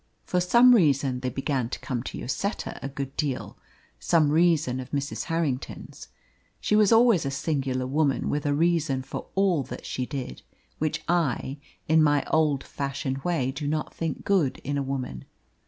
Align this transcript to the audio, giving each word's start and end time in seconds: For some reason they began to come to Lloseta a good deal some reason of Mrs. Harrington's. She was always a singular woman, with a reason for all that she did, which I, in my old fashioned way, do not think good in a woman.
For 0.23 0.39
some 0.41 0.73
reason 0.73 1.19
they 1.19 1.29
began 1.29 1.69
to 1.69 1.77
come 1.77 2.01
to 2.01 2.17
Lloseta 2.17 2.79
a 2.81 2.89
good 2.89 3.15
deal 3.15 3.55
some 3.99 4.31
reason 4.31 4.79
of 4.79 4.89
Mrs. 4.89 5.25
Harrington's. 5.25 6.07
She 6.59 6.75
was 6.75 6.91
always 6.91 7.23
a 7.23 7.29
singular 7.29 7.85
woman, 7.85 8.27
with 8.27 8.47
a 8.47 8.53
reason 8.55 9.03
for 9.03 9.27
all 9.35 9.61
that 9.65 9.85
she 9.85 10.07
did, 10.07 10.41
which 10.79 11.03
I, 11.07 11.59
in 11.87 12.01
my 12.01 12.25
old 12.31 12.63
fashioned 12.63 13.19
way, 13.19 13.51
do 13.51 13.67
not 13.67 13.93
think 13.93 14.25
good 14.25 14.57
in 14.63 14.75
a 14.75 14.81
woman. 14.81 15.25